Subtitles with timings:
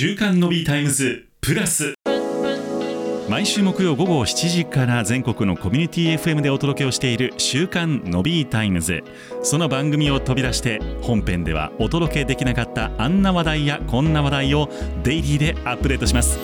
[0.00, 1.94] 週刊のびータイムズプラス。
[3.28, 9.02] 毎週木曜午後7時から全国のコミュニティ FM でお届けをしている週刊のびータイムズ。
[9.42, 14.68] その番組を飛び出して本編ではお届けできなかったあんな話題やこんな話題を
[15.02, 16.38] デイリーでアップデートします。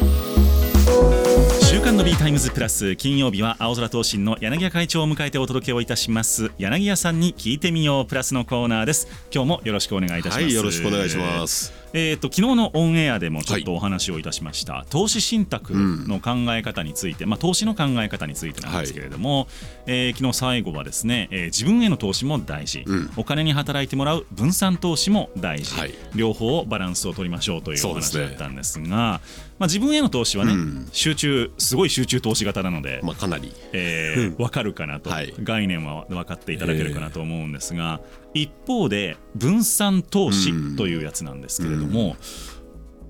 [1.94, 6.50] 週刊の B タイムズプラス金曜日はあおぞら投信の柳谷会長を迎えてお届けをいたします。
[6.58, 9.06] 柳谷さんに聞いてみようプラスのコーナーです。
[9.32, 11.84] 今日もよろしくお願いいたします、はい、よろしくお願いします。
[11.96, 19.48] えーと、昨日のオンエアでもちょっとお話をいたしました、はい、投資信託の考え方について、うん、まあ、投資の考え方についてなんですけれども、はい、
[19.86, 29.20] えー、昨日最後はですね、えー、自分への投資も大事、うん、お金に働いてもらう分散投資も大事、はい、両方バランスを取りましょうというお話だったんですが。
[29.58, 38.00] まあ、自分への投資はね、うん、集中すごい集中投資型なので、まあ、かなり、えー、分かるかなと、はい、概念は分かっていただけるかなと思うんですが、
[38.34, 42.16] えー、一方で分散投資というやつなんですけれども、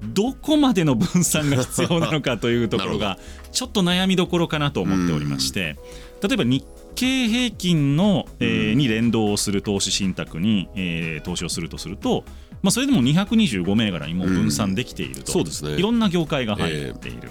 [0.03, 3.19] うん、どこまでの分散が必要なのかというところが
[3.53, 5.77] ちょっと悩みどころかなと思っておりまして、
[6.23, 12.25] 例えば日経平均の、えー、に連動する投資信託に、えー、投資をするとすると
[12.65, 17.31] まあ、それでも225銘柄にも分散できていると、そうですね、いろんな業界が入っている。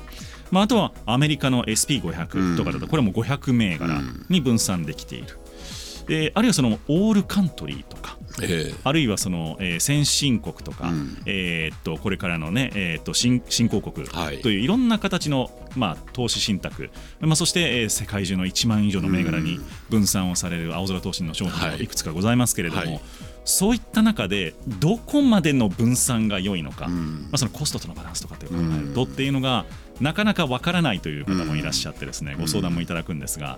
[0.53, 5.39] まあ、あとはアメリカの SP500 とかだとこれも500銘柄に分散できている、
[6.09, 14.07] えー、あるいはそのオールカントリーとか、えー、あるいはその、えー、先進国とか、うん、えー、っとこれからの、ねえー、っと新新興国
[14.43, 21.87] といういろんな形の、まあ、投資信託、まあ、そして、えー、世界中の1万以上の銘柄に分散をされる青空投資の商品がい。
[21.87, 22.89] くつかございますけれども、はい。
[22.89, 23.01] はい
[23.45, 29.65] そういった中でどこまでの分散が良いのか、うん、まあ、そのコストとのバランスとかって考えるとっていうのが
[30.01, 33.57] なかなかわからないという方もいらっしゃってですね、ご相談もいただくんですが、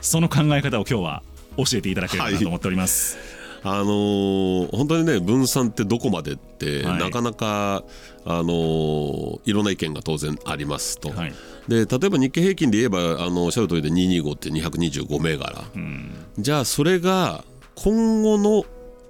[0.00, 1.22] その考え方を今日は
[1.56, 3.16] 教えていただければなと思っております。
[3.16, 7.82] は いあのー、本当にね分散ってどこまでって、はい、なかなか、
[8.26, 11.32] あのー、いろんな意見が当然ありますと、はい、
[11.66, 17.42] で例えば日経平均で言えばあのおっしゃる通りで225って225銘柄、うん、じゃあそれが
[17.74, 18.66] 今後の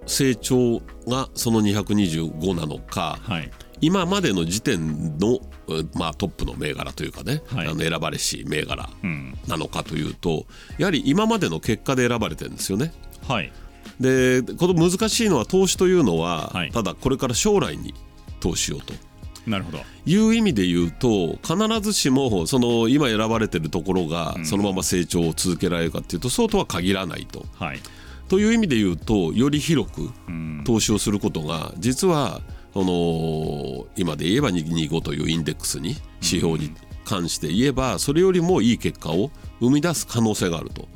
[0.06, 5.40] 成長がその225なのか、はい、今までの時点の、
[5.94, 8.88] まあ、トップの銘柄というかね、はい、あの選ばれし銘柄
[9.46, 10.44] なのかというと、うん、
[10.78, 12.92] やはり今までの結果で選ばれてるんですよね。
[13.26, 13.52] はい。
[14.00, 17.94] でこの難しいのは投資というのは、はい、ただこれから将来に
[18.40, 18.94] 投資をと。
[19.46, 19.78] なるほど。
[20.06, 27.44] いう意味で言うと必ずしもその今選ばれてるところがそのまま成長を続けられるかっていうとそうとは限らないと。
[27.54, 27.80] はい。
[28.28, 30.10] という意味で言うとより広く
[30.64, 32.40] 投資をすることが実は
[32.74, 36.74] その今で言えば225というインデックスに指標に
[37.04, 39.30] 関して言えばそれよりもいい結果を
[39.60, 40.88] 生み出す可能性があると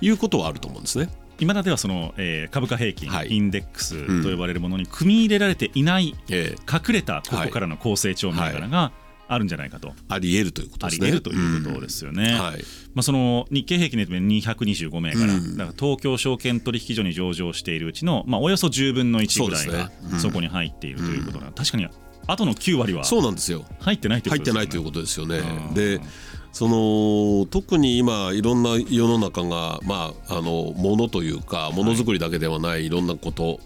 [0.00, 1.08] いうことはあると思うんですね。
[1.38, 8.92] 今だではその、えー、株価平均、はい、インデックスと呼ばれるものに組み入れられていない、えー、隠れたここからの高成長銘柄が
[9.32, 11.08] あるんじゃないかと、あり得るということですね。
[11.08, 12.32] あり得るということですよね。
[12.32, 21.88] うん、はいまあ、その日経平均で225銘柄、うん、だから東京証券取引所に上場しているうちの、まあ、およそ10分の1ぐらいがそこに入っているということが、確かに
[22.26, 24.54] あとの9割はそうなんですよ入ってないということですね。
[24.54, 25.42] 入ってないということですよね。
[25.74, 26.00] で
[26.52, 33.60] その特に今いろんな世の中がまああのものというかものづくりだけではないいろんなことを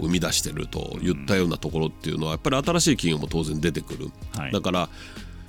[0.00, 4.88] 生み出しているといったようなところっていうのはやっぱり新しい企業も当然出てくる、はい、だから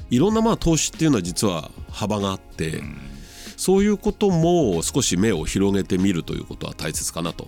[0.10, 2.84] いろんなまあ投資っていうのは実は幅があって、
[3.56, 7.48] そういうことも少し目を広げてみるということは大切かなと、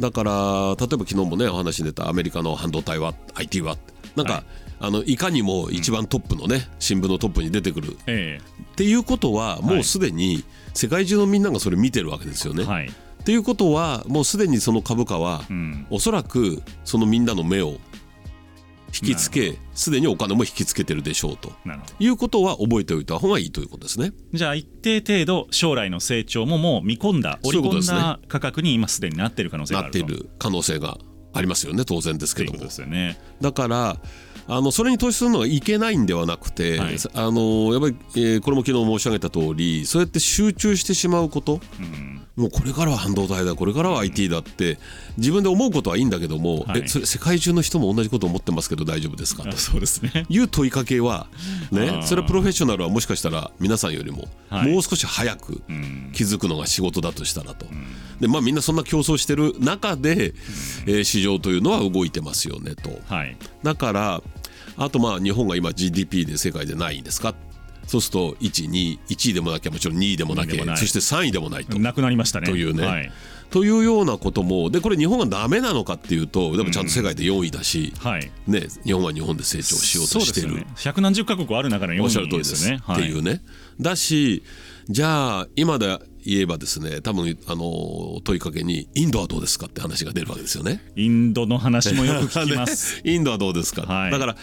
[0.00, 0.32] だから
[0.80, 3.76] 例えば昨日もねお話に出たアメリカの半導体は IT は
[4.16, 4.44] なんか、はい。
[4.80, 8.40] あのいかにも一番トップのね、新聞のトップに出てくる、え
[8.72, 10.44] っていうことはもうすでに
[10.74, 12.64] 世界中のみんながそれ見てるわけですよね。
[12.64, 17.78] はい、っていうことはもうすでにその株価は、うん、おそらくそのみんなの目を
[18.94, 21.52] 引きつけすでにお金も引きつけてるでしょうと。
[21.98, 24.12] いうことは覚えておいた方がいいということですね。
[24.32, 29.98] じゃあ一定程度将来の成長ももう見込んだ織り込んだ価格に今すでになっている可能性があると。
[29.98, 30.98] なっている可能性が
[31.34, 33.96] ありますよね当然ですけども、ね、だから
[34.46, 44.78] あのそれに投資するのがいけないんではなくて、はい、あのやっぱり、えー、これも昨日申し上げた通りそうやって集中してしまうこと、うんもうこれからは半導体だこれからは IT だって
[45.16, 49.52] 自分で思うことはいいんだけども、はい、えそれ世界中の人も同じこと思ってますけど大丈夫ですかと。
[49.56, 50.26] そうですね。
[50.28, 51.28] いう問いかけは、
[51.70, 55.62] ね、それはプロフェッショナルはもしかしたら皆さんよりももう少し早く
[56.12, 57.66] 気づくのが仕事だとしたらと、
[58.20, 60.34] でまあ、みんなそんな競争してる中で、
[60.86, 64.22] えー、市場というのは動いてますよねと、はい、だから
[64.76, 67.34] あとまあ日本が今 GDP で世界で何位ですか
[67.86, 71.78] そうすると1、2、1位でもなきゃもちろん2位でもなきゃそして3位でもないと。
[71.78, 72.46] なくなりましたね。
[72.48, 72.86] というね。
[72.86, 73.12] はい。
[73.50, 78.30] というようなこともでこれ日本がダメなのかっていうとでもちゃんと世界で4位だし、うんはい。
[78.48, 82.80] ね、日本は日本で成長しようとしてる、ね、百何十カ国ある中の4位ですね。
[82.92, 83.42] っていうね、
[83.80, 84.42] だし
[84.88, 90.80] じゃあ今で言えばですね多分あの問いかけにインドはどうですかって話が出るわけですよね。
[90.96, 93.00] インドの話もよく聞きます。
[93.04, 94.36] インドはどうですか、はい、だから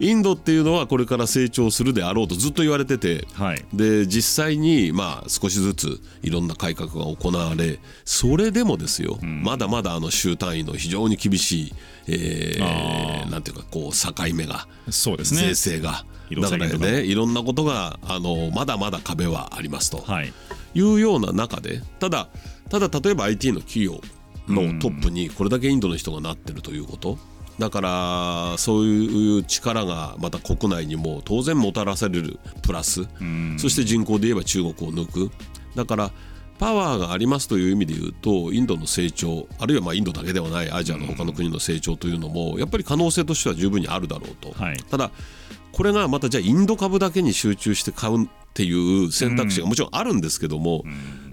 [0.00, 11.74] インドっていうのはこれから成長するであろうとずっと言われてて、はい、で実際にまあ少しずついろんな改革が行われそれでもですよ、うん、まだまだあの州単位の非常に厳しい、
[12.06, 16.04] えー、なんていうかこう境目がそうですね税制が。
[16.36, 20.32] だからねいろんなことがあのまだまだ壁はありますと、はい、
[20.74, 22.28] いうような中でただ
[22.68, 24.00] ただ例えば IT の企業
[24.48, 27.18] のトップにこれだけインドの人がなってるということ、
[27.58, 33.06] だからそういう力がまた国内にも当然もたらされるプラス、
[33.58, 35.30] そして人口で言えば中国を抜く。
[35.74, 36.10] だから
[36.58, 45.10] パワーがありますという意味で言うとインドの成長あるいはまあインドだけではないアジアの他の国の成長というのもやっぱり可能性としては十分にあるだろうと、はい、ただ
[45.72, 50.82] これがまたじゃあインド株だけに集中して買うっていう選択肢がもちろんあるんですけども、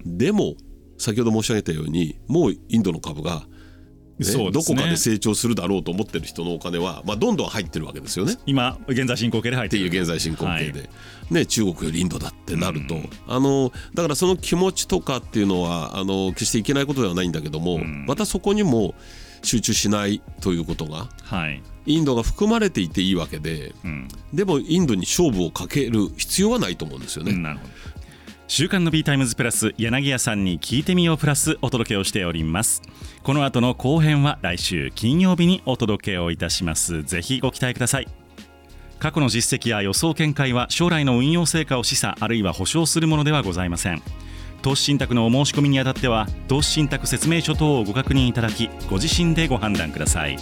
[0.05, 0.53] でも
[0.99, 3.47] 先ほど申し上げたようにもうインドの株が
[4.17, 8.37] ね、どこかで成長するだろうと思ってる人のお金は、まあ、どんどん入ってるわけですよね。
[8.45, 9.85] 今現在進行形で入ってる。
[9.87, 10.85] っていう現在進行形で、は
[11.31, 18.95] い、ね、中国よりインドだってなると、うん、あのだからその気持ちとかっていうのはあの決していけないことではないんだけども、うん、またそこにも
[19.43, 27.57] 集中しないということが、はい、インドが含まれていていいわけで、うん、でもインドに勝負をかける必要はないと思うんですよね。
[28.47, 32.83] 週刊の B タイムズプラス柳谷さんに聞いてみようプラスお届けをしております。
[33.23, 37.01] この後の後編は来週金曜日にお届けをいたします。
[37.01, 38.07] ぜひご期待ください。
[38.99, 44.01] 過去の実績や予想見解は将来の運用成果を示唆あるいは保証するものではございません。
[44.61, 50.37] 投資信託のお申し込みにあたっては投資信託説明書等をご確認いただきご自身でご判断ください。